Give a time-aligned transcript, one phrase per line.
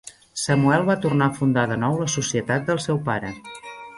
[0.43, 3.33] Samuel va tornar a fundar de nou la societat del seu pare.